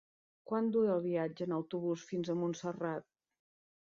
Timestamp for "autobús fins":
1.57-2.33